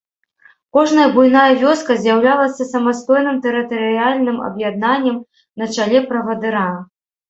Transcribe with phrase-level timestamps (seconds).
[0.77, 5.25] Кожная буйная вёска з'яўлялася самастойным тэрытарыяльным аб'яднаннем
[5.59, 6.71] на чале правадыра.